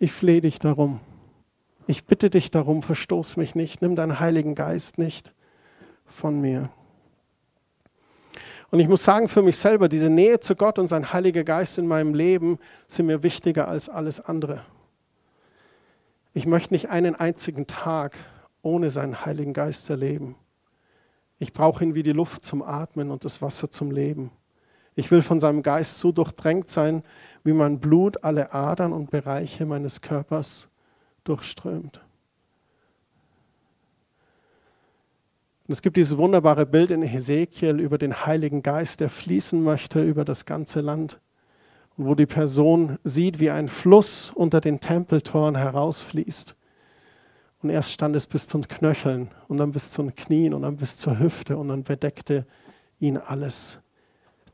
[0.00, 0.98] ich flehe dich darum.
[1.86, 5.32] Ich bitte dich darum, verstoß mich nicht, nimm deinen Heiligen Geist nicht
[6.06, 6.70] von mir.
[8.72, 11.76] Und ich muss sagen, für mich selber, diese Nähe zu Gott und sein Heiliger Geist
[11.76, 12.58] in meinem Leben
[12.88, 14.62] sind mir wichtiger als alles andere.
[16.32, 18.16] Ich möchte nicht einen einzigen Tag
[18.62, 20.36] ohne seinen Heiligen Geist erleben.
[21.38, 24.30] Ich brauche ihn wie die Luft zum Atmen und das Wasser zum Leben.
[24.94, 27.02] Ich will von seinem Geist so durchdrängt sein,
[27.44, 30.68] wie mein Blut alle Adern und Bereiche meines Körpers
[31.24, 32.00] durchströmt.
[35.66, 40.02] Und es gibt dieses wunderbare Bild in Hesekiel über den Heiligen Geist, der fließen möchte
[40.02, 41.20] über das ganze Land.
[41.96, 46.56] Und wo die Person sieht, wie ein Fluss unter den Tempeltoren herausfließt.
[47.62, 50.62] Und erst stand es bis zu den Knöcheln und dann bis zu den Knien und
[50.62, 52.44] dann bis zur Hüfte und dann bedeckte
[52.98, 53.78] ihn alles.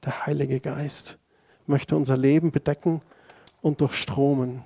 [0.04, 1.18] Der Heilige Geist
[1.66, 3.00] möchte unser Leben bedecken
[3.62, 4.62] und durchstromen.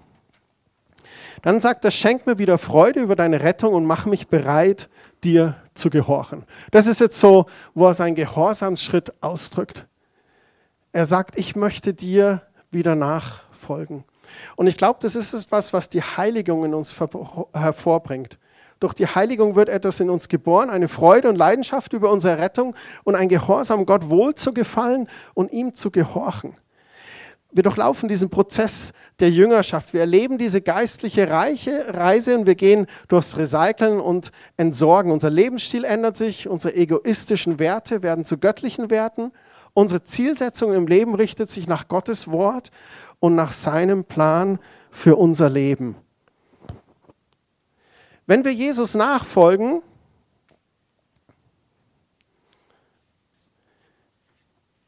[1.42, 4.88] Dann sagt er, schenk mir wieder Freude über deine Rettung und mach mich bereit,
[5.24, 6.44] dir zu gehorchen.
[6.70, 9.87] Das ist jetzt so, wo er seinen Gehorsamsschritt ausdrückt.
[10.92, 14.04] Er sagt, ich möchte dir wieder nachfolgen.
[14.56, 16.94] Und ich glaube, das ist etwas, was die Heiligung in uns
[17.52, 18.38] hervorbringt.
[18.80, 22.74] Durch die Heiligung wird etwas in uns geboren, eine Freude und Leidenschaft über unsere Rettung
[23.04, 26.56] und ein Gehorsam, Gott wohl zu gefallen und ihm zu gehorchen.
[27.54, 29.92] Wir durchlaufen diesen Prozess der Jüngerschaft.
[29.92, 35.12] Wir erleben diese geistliche Reiche, Reise und wir gehen durchs Recyceln und Entsorgen.
[35.12, 39.32] Unser Lebensstil ändert sich, unsere egoistischen Werte werden zu göttlichen Werten.
[39.74, 42.70] Unsere Zielsetzung im Leben richtet sich nach Gottes Wort
[43.20, 44.58] und nach seinem Plan
[44.90, 45.96] für unser Leben.
[48.26, 49.82] Wenn wir Jesus nachfolgen,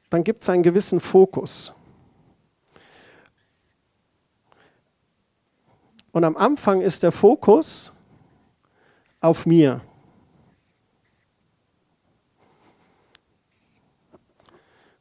[0.08, 1.74] dann gibt es einen gewissen Fokus.
[6.14, 7.92] Und am Anfang ist der Fokus
[9.20, 9.80] auf mir.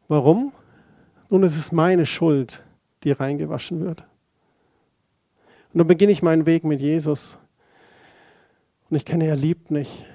[0.07, 0.53] Warum?
[1.29, 2.65] Nun, es ist meine Schuld,
[3.03, 4.01] die reingewaschen wird.
[5.71, 7.37] Und dann beginne ich meinen Weg mit Jesus.
[8.89, 10.07] Und ich kenne, er liebt mich.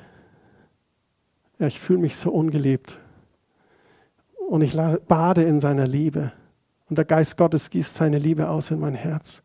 [1.61, 2.98] Ja, ich fühle mich so ungeliebt.
[4.48, 6.32] Und ich bade in seiner Liebe.
[6.90, 9.44] Und der Geist Gottes gießt seine Liebe aus in mein Herz.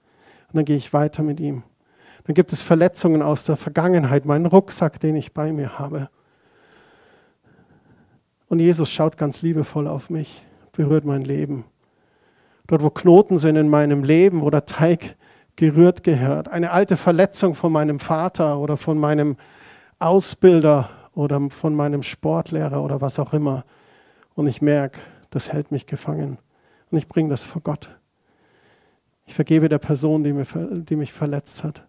[0.53, 1.63] Und dann gehe ich weiter mit ihm.
[2.25, 6.09] Dann gibt es Verletzungen aus der Vergangenheit, meinen Rucksack, den ich bei mir habe.
[8.47, 11.65] Und Jesus schaut ganz liebevoll auf mich, berührt mein Leben.
[12.67, 15.15] Dort, wo Knoten sind in meinem Leben, wo der Teig
[15.55, 19.37] gerührt gehört, eine alte Verletzung von meinem Vater oder von meinem
[19.97, 23.65] Ausbilder oder von meinem Sportlehrer oder was auch immer.
[24.35, 24.99] Und ich merke,
[25.31, 26.37] das hält mich gefangen.
[26.91, 27.89] Und ich bringe das vor Gott.
[29.25, 31.85] Ich vergebe der Person, die, mir, die mich verletzt hat.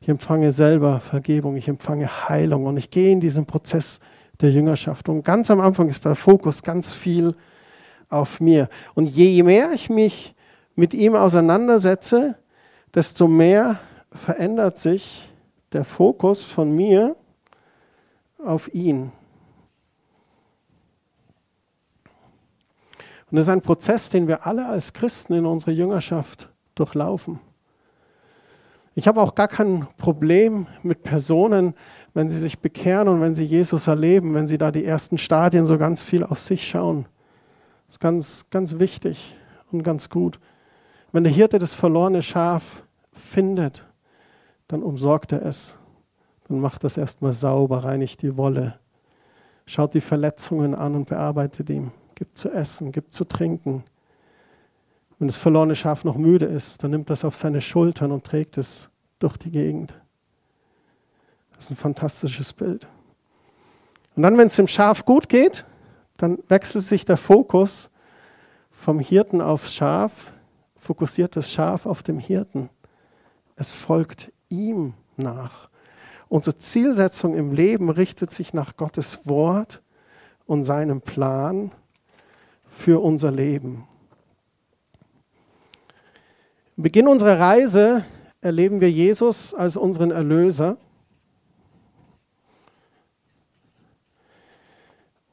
[0.00, 4.00] Ich empfange selber Vergebung, ich empfange Heilung und ich gehe in diesen Prozess
[4.40, 5.08] der Jüngerschaft.
[5.08, 7.32] Und ganz am Anfang ist der Fokus ganz viel
[8.08, 8.68] auf mir.
[8.94, 10.34] Und je mehr ich mich
[10.76, 12.36] mit ihm auseinandersetze,
[12.94, 13.78] desto mehr
[14.12, 15.28] verändert sich
[15.72, 17.16] der Fokus von mir
[18.42, 19.12] auf ihn.
[23.30, 26.48] Und das ist ein Prozess, den wir alle als Christen in unserer Jüngerschaft
[26.78, 27.40] durchlaufen.
[28.94, 31.74] Ich habe auch gar kein Problem mit Personen,
[32.14, 35.66] wenn sie sich bekehren und wenn sie Jesus erleben, wenn sie da die ersten Stadien
[35.66, 37.06] so ganz viel auf sich schauen.
[37.86, 39.36] Das ist ganz, ganz wichtig
[39.70, 40.40] und ganz gut.
[41.12, 43.84] Wenn der Hirte das verlorene Schaf findet,
[44.66, 45.76] dann umsorgt er es.
[46.48, 48.80] Dann macht das erstmal sauber, reinigt die Wolle,
[49.64, 53.84] schaut die Verletzungen an und bearbeitet ihm, gibt zu essen, gibt zu trinken,
[55.18, 58.56] wenn das verlorene Schaf noch müde ist, dann nimmt das auf seine Schultern und trägt
[58.56, 59.94] es durch die Gegend.
[61.52, 62.86] Das ist ein fantastisches Bild.
[64.14, 65.64] Und dann, wenn es dem Schaf gut geht,
[66.18, 67.90] dann wechselt sich der Fokus
[68.70, 70.32] vom Hirten aufs Schaf,
[70.76, 72.70] fokussiert das Schaf auf dem Hirten.
[73.56, 75.68] Es folgt ihm nach.
[76.28, 79.82] Unsere Zielsetzung im Leben richtet sich nach Gottes Wort
[80.46, 81.72] und seinem Plan
[82.68, 83.87] für unser Leben.
[86.78, 88.04] Im Beginn unserer Reise
[88.40, 90.76] erleben wir Jesus als unseren Erlöser.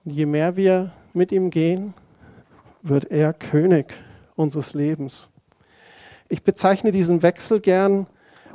[0.03, 1.93] Und je mehr wir mit ihm gehen,
[2.81, 3.93] wird er König
[4.35, 5.27] unseres Lebens.
[6.29, 8.07] Ich bezeichne diesen Wechsel gern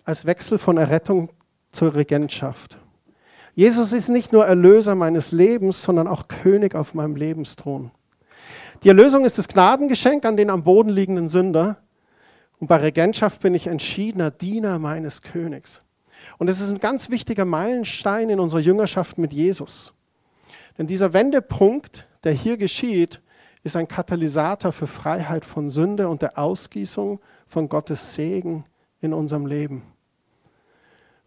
[0.04, 1.30] als Wechsel von Errettung
[1.70, 2.76] zur Regentschaft.
[3.54, 7.92] Jesus ist nicht nur Erlöser meines Lebens, sondern auch König auf meinem Lebensthron.
[8.82, 11.80] Die Erlösung ist das Gnadengeschenk an den am Boden liegenden Sünder.
[12.60, 15.82] Und bei Regentschaft bin ich entschiedener Diener meines Königs.
[16.36, 19.94] Und es ist ein ganz wichtiger Meilenstein in unserer Jüngerschaft mit Jesus.
[20.76, 23.22] Denn dieser Wendepunkt, der hier geschieht,
[23.62, 28.64] ist ein Katalysator für Freiheit von Sünde und der Ausgießung von Gottes Segen
[29.00, 29.82] in unserem Leben.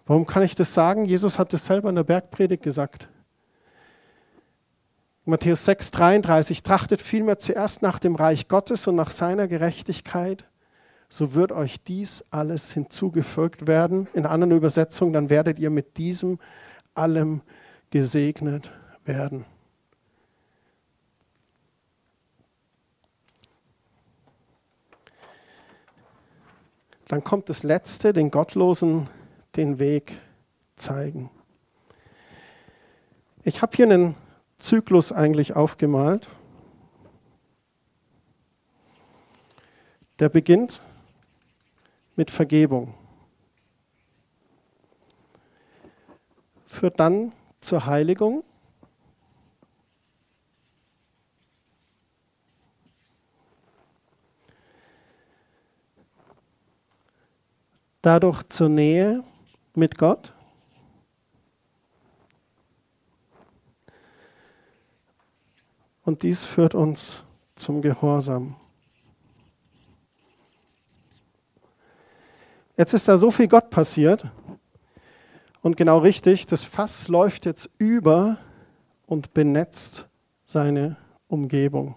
[0.06, 1.06] Warum kann ich das sagen?
[1.06, 3.08] Jesus hat es selber in der Bergpredigt gesagt.
[5.26, 10.46] Matthäus 6, 33, trachtet vielmehr zuerst nach dem Reich Gottes und nach seiner Gerechtigkeit
[11.14, 14.08] so wird euch dies alles hinzugefügt werden.
[14.16, 16.40] In anderen Übersetzungen, dann werdet ihr mit diesem
[16.96, 17.44] allem
[17.92, 18.72] gesegnet
[19.06, 19.46] werden.
[27.10, 29.08] Dann kommt das Letzte, den Gottlosen
[29.56, 30.20] den Weg
[30.78, 31.30] zeigen.
[33.44, 34.16] Ich habe hier einen
[34.58, 36.28] Zyklus eigentlich aufgemalt.
[40.18, 40.82] Der beginnt
[42.16, 42.94] mit Vergebung.
[46.66, 48.44] Führt dann zur Heiligung.
[58.02, 59.24] Dadurch zur Nähe
[59.76, 60.34] mit Gott.
[66.04, 67.24] Und dies führt uns
[67.56, 68.58] zum Gehorsam.
[72.76, 74.26] Jetzt ist da so viel Gott passiert
[75.62, 78.38] und genau richtig, das Fass läuft jetzt über
[79.06, 80.08] und benetzt
[80.44, 81.96] seine Umgebung.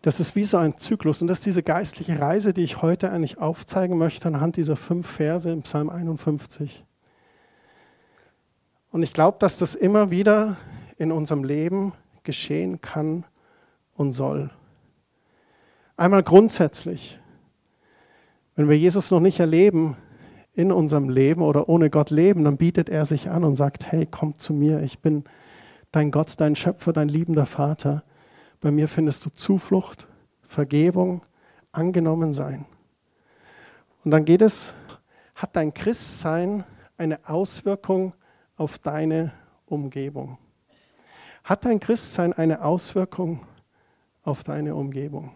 [0.00, 3.10] Das ist wie so ein Zyklus und das ist diese geistliche Reise, die ich heute
[3.10, 6.85] eigentlich aufzeigen möchte anhand dieser fünf Verse im Psalm 51.
[8.96, 10.56] Und ich glaube, dass das immer wieder
[10.96, 13.26] in unserem Leben geschehen kann
[13.92, 14.48] und soll.
[15.98, 17.20] Einmal grundsätzlich.
[18.54, 19.98] Wenn wir Jesus noch nicht erleben
[20.54, 24.08] in unserem Leben oder ohne Gott leben, dann bietet er sich an und sagt, hey,
[24.10, 25.24] komm zu mir, ich bin
[25.92, 28.02] dein Gott, dein Schöpfer, dein liebender Vater.
[28.62, 30.08] Bei mir findest du Zuflucht,
[30.40, 31.20] Vergebung,
[31.70, 32.64] angenommen sein.
[34.06, 34.72] Und dann geht es,
[35.34, 36.64] hat dein Christsein
[36.96, 38.25] eine Auswirkung auf
[38.82, 39.32] deine
[39.66, 40.38] Umgebung?
[41.44, 43.46] Hat dein Christsein eine Auswirkung
[44.22, 45.32] auf deine Umgebung?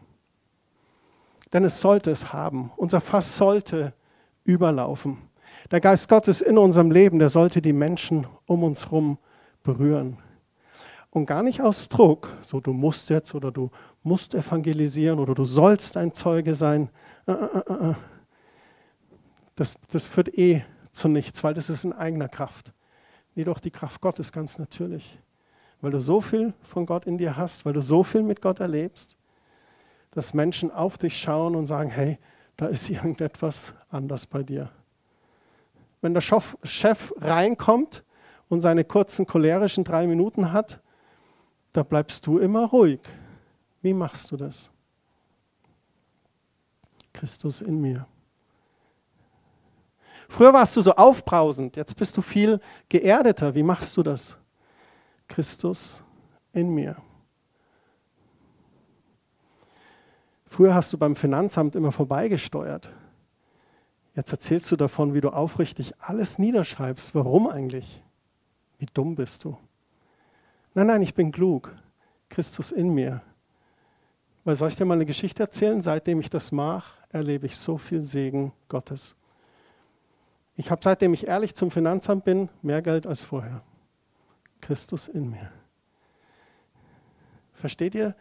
[1.53, 2.73] Denn es sollte es haben.
[2.77, 3.93] Unser Fass sollte
[4.45, 5.19] überlaufen.
[5.71, 9.19] Der Geist Gottes in unserem Leben, der sollte die Menschen um uns herum
[9.63, 10.19] berühren.
[11.11, 13.71] Und gar nicht aus Druck, so du musst jetzt oder du
[14.03, 16.89] musst evangelisieren oder du sollst ein Zeuge sein.
[17.27, 17.95] Äh, äh, äh,
[19.57, 22.73] das, das führt eh zu nichts, weil das ist in eigener Kraft.
[23.35, 25.19] Jedoch die Kraft Gottes ganz natürlich.
[25.81, 28.61] Weil du so viel von Gott in dir hast, weil du so viel mit Gott
[28.61, 29.17] erlebst,
[30.11, 32.19] dass Menschen auf dich schauen und sagen, hey,
[32.57, 34.71] da ist irgendetwas anders bei dir.
[36.01, 38.05] Wenn der Chef reinkommt
[38.49, 40.81] und seine kurzen cholerischen drei Minuten hat,
[41.73, 43.01] da bleibst du immer ruhig.
[43.83, 44.71] Wie machst du das?
[47.13, 48.07] Christus in mir.
[50.31, 53.57] Früher warst du so aufbrausend, jetzt bist du viel geerdeter.
[53.57, 54.39] Wie machst du das?
[55.27, 56.05] Christus
[56.53, 56.97] in mir.
[60.47, 62.91] Früher hast du beim Finanzamt immer vorbeigesteuert.
[64.15, 67.13] Jetzt erzählst du davon, wie du aufrichtig alles niederschreibst.
[67.17, 68.01] Warum eigentlich?
[68.79, 69.59] Wie dumm bist du?
[70.75, 71.75] Nein, nein, ich bin klug.
[72.29, 73.21] Christus in mir.
[74.45, 75.81] Weil soll ich dir mal eine Geschichte erzählen?
[75.81, 79.17] Seitdem ich das mache, erlebe ich so viel Segen Gottes.
[80.61, 83.63] Ich habe seitdem ich ehrlich zum Finanzamt bin, mehr Geld als vorher.
[84.61, 85.51] Christus in mir.
[87.55, 88.15] Versteht ihr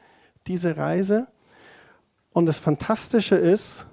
[0.48, 1.28] diese Reise?
[2.32, 3.86] Und das Fantastische ist,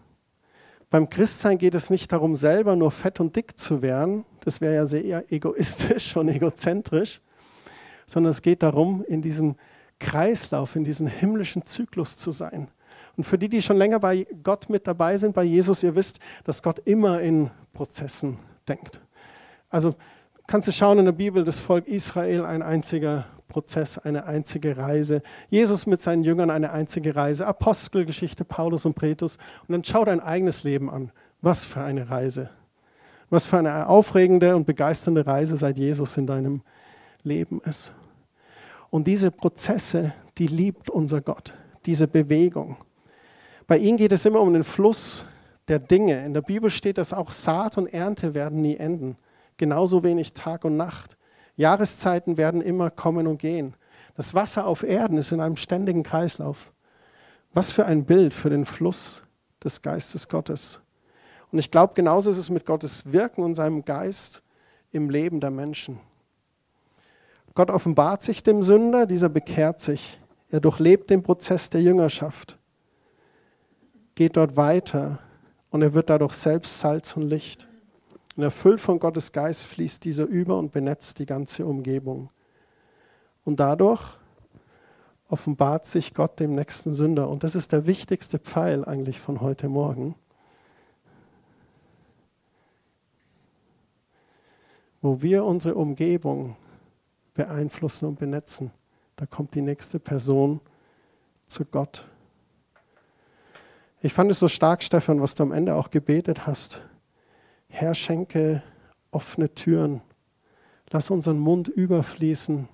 [0.91, 4.25] beim Christsein geht es nicht darum, selber nur fett und dick zu werden.
[4.45, 7.21] Das wäre ja sehr egoistisch und egozentrisch.
[8.07, 9.57] Sondern es geht darum, in diesem
[9.99, 12.69] Kreislauf, in diesem himmlischen Zyklus zu sein.
[13.17, 16.19] Und für die, die schon länger bei Gott mit dabei sind, bei Jesus, ihr wisst,
[16.45, 19.01] dass Gott immer in Prozessen denkt.
[19.71, 19.95] Also
[20.47, 25.23] kannst du schauen in der Bibel, das Volk Israel ein einziger Prozess, eine einzige Reise.
[25.49, 27.47] Jesus mit seinen Jüngern eine einzige Reise.
[27.47, 29.37] Apostelgeschichte, Paulus und Petrus.
[29.67, 31.13] Und dann schau dein eigenes Leben an.
[31.43, 32.51] Was für eine Reise.
[33.31, 36.63] Was für eine aufregende und begeisternde Reise seit Jesus in deinem
[37.23, 37.93] Leben ist.
[38.91, 41.55] Und diese Prozesse, die liebt unser Gott.
[41.87, 42.77] Diese Bewegung.
[43.67, 45.27] Bei ihm geht es immer um den Fluss
[45.67, 46.25] der Dinge.
[46.25, 49.17] In der Bibel steht, dass auch Saat und Ernte werden nie enden.
[49.57, 51.17] Genauso wenig Tag und Nacht.
[51.57, 53.75] Jahreszeiten werden immer kommen und gehen.
[54.15, 56.73] Das Wasser auf Erden ist in einem ständigen Kreislauf.
[57.53, 59.25] Was für ein Bild für den Fluss
[59.65, 60.81] des Geistes Gottes.
[61.51, 64.43] Und ich glaube, genauso ist es mit Gottes Wirken und seinem Geist
[64.93, 65.99] im Leben der Menschen.
[67.55, 70.21] Gott offenbart sich dem Sünder, dieser bekehrt sich.
[70.51, 72.59] Er durchlebt den Prozess der Jüngerschaft
[74.17, 75.21] geht dort weiter
[75.71, 77.69] und er wird dadurch selbst Salz und Licht.
[78.37, 82.29] Und erfüllt von Gottes Geist fließt dieser über und benetzt die ganze Umgebung.
[83.45, 84.03] Und dadurch
[85.29, 87.29] offenbart sich Gott dem nächsten Sünder.
[87.29, 90.15] Und das ist der wichtigste Pfeil eigentlich von heute Morgen.
[95.03, 96.57] Wo wir unsere Umgebung
[97.35, 98.71] beeinflussen und benetzen,
[99.17, 100.61] da kommt die nächste Person
[101.49, 102.05] zu Gott.
[104.07, 106.81] Ich fand es so stark, Stefan, was du am Ende auch gebetet hast.
[107.67, 108.63] Herr, schenke
[109.11, 110.01] offene Türen.
[110.91, 112.69] Lass unseren Mund überfließen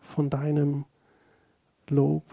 [0.00, 0.86] von deinem
[1.90, 2.24] Lob.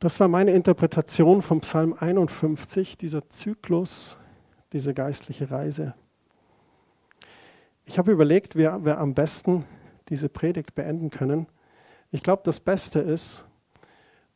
[0.00, 4.18] Das war meine Interpretation vom Psalm 51, dieser Zyklus,
[4.72, 5.94] diese geistliche Reise.
[7.90, 9.64] Ich habe überlegt, wie wir am besten
[10.10, 11.46] diese Predigt beenden können.
[12.10, 13.46] Ich glaube, das Beste ist,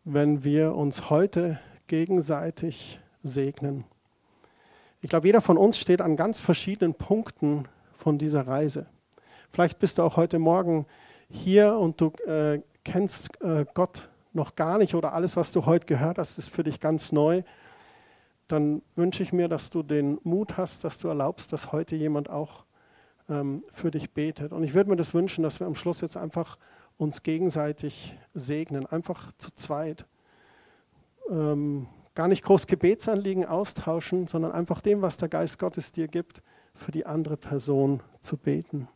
[0.04, 3.84] wenn wir uns heute gegenseitig segnen.
[5.02, 8.86] Ich glaube, jeder von uns steht an ganz verschiedenen Punkten von dieser Reise.
[9.50, 10.86] Vielleicht bist du auch heute Morgen
[11.28, 15.84] hier und du äh, kennst äh, Gott noch gar nicht oder alles, was du heute
[15.84, 17.42] gehört hast, ist für dich ganz neu.
[18.48, 22.30] Dann wünsche ich mir, dass du den Mut hast, dass du erlaubst, dass heute jemand
[22.30, 22.64] auch
[23.28, 24.52] ähm, für dich betet.
[24.52, 26.58] Und ich würde mir das wünschen, dass wir am Schluss jetzt einfach
[26.96, 30.06] uns gegenseitig segnen, einfach zu zweit.
[31.30, 36.42] Ähm, gar nicht groß Gebetsanliegen austauschen, sondern einfach dem, was der Geist Gottes dir gibt,
[36.74, 38.88] für die andere Person zu beten.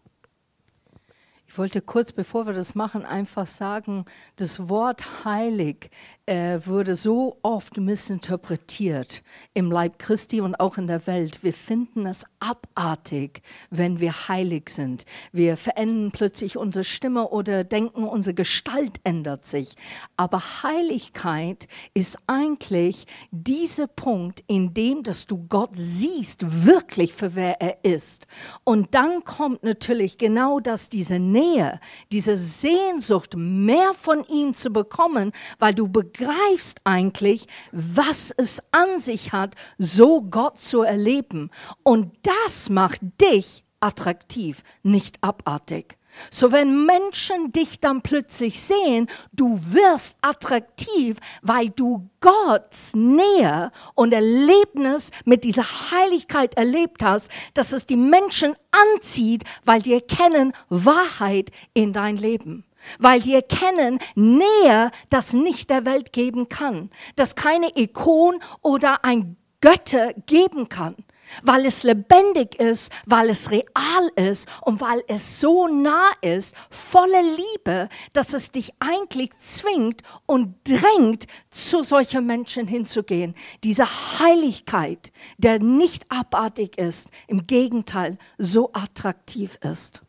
[1.49, 5.91] Ich wollte kurz, bevor wir das machen, einfach sagen, das Wort heilig
[6.27, 9.23] äh, wurde so oft missinterpretiert
[9.55, 11.45] im Leib Christi und auch in der Welt.
[11.45, 15.05] Wir finden es abartig, wenn wir heilig sind.
[15.33, 19.77] Wir verändern plötzlich unsere Stimme oder denken, unsere Gestalt ändert sich.
[20.17, 27.61] Aber Heiligkeit ist eigentlich dieser Punkt, in dem, dass du Gott siehst, wirklich für wer
[27.61, 28.27] er ist.
[28.65, 31.81] Und dann kommt natürlich genau das, diese Nähe,
[32.13, 39.33] diese Sehnsucht, mehr von ihm zu bekommen, weil du begreifst eigentlich, was es an sich
[39.33, 41.51] hat, so Gott zu erleben.
[41.83, 45.99] Und das macht dich attraktiv, nicht abartig.
[46.31, 54.13] So wenn Menschen dich dann plötzlich sehen, du wirst attraktiv, weil du Gottes Nähe und
[54.13, 61.51] Erlebnis mit dieser Heiligkeit erlebt hast, dass es die Menschen anzieht, weil die erkennen Wahrheit
[61.75, 62.65] in dein Leben.
[62.99, 69.37] Weil die erkennen Nähe, das nicht der Welt geben kann, das keine Ikon oder ein
[69.61, 70.95] Götter geben kann
[71.43, 77.23] weil es lebendig ist, weil es real ist und weil es so nah ist, voller
[77.23, 83.35] Liebe, dass es dich eigentlich zwingt und drängt, zu solchen Menschen hinzugehen.
[83.65, 83.87] Diese
[84.19, 90.03] Heiligkeit, der nicht abartig ist, im Gegenteil so attraktiv ist.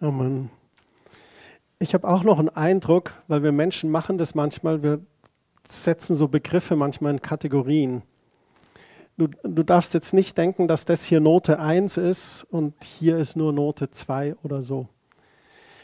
[0.00, 0.50] Oh Mann.
[1.80, 5.00] Ich habe auch noch einen Eindruck, weil wir Menschen machen das manchmal, wir
[5.68, 8.02] setzen so Begriffe manchmal in Kategorien
[9.18, 13.36] du, du darfst jetzt nicht denken, dass das hier Note 1 ist und hier ist
[13.36, 14.88] nur Note 2 oder so.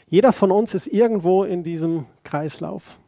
[0.07, 2.99] Jeder von uns ist irgendwo in diesem Kreislauf.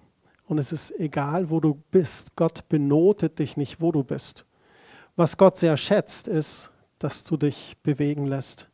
[0.46, 2.36] Und es ist egal, wo du bist.
[2.36, 4.46] Gott benotet dich nicht, wo du bist.
[5.16, 8.70] Was Gott sehr schätzt, ist, dass du dich bewegen lässt,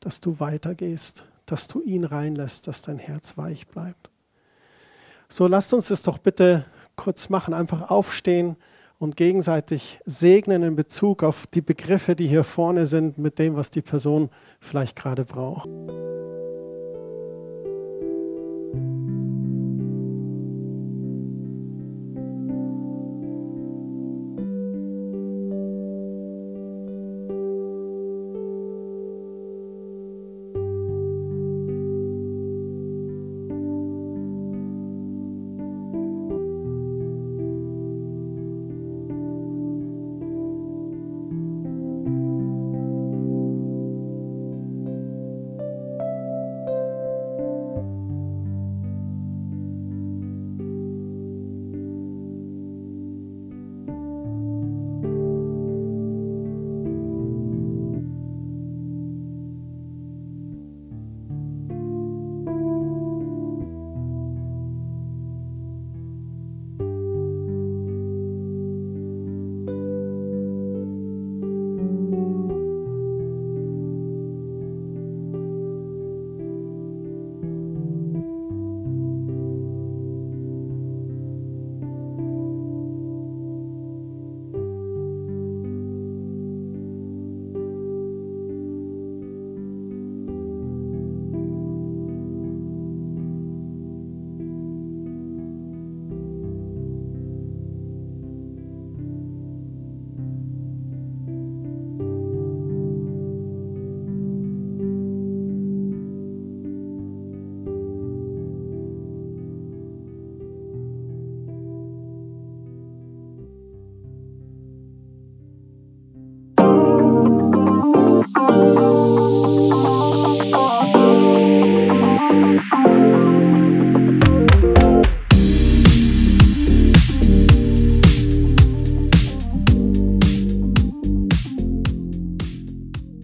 [0.00, 4.10] dass du weitergehst, dass du ihn reinlässt, dass dein Herz weich bleibt.
[5.28, 6.64] So, lasst uns das doch bitte
[6.96, 7.54] kurz machen.
[7.54, 8.56] Einfach aufstehen
[8.98, 13.70] und gegenseitig segnen in Bezug auf die Begriffe, die hier vorne sind, mit dem, was
[13.70, 14.30] die Person
[14.60, 15.68] vielleicht gerade braucht.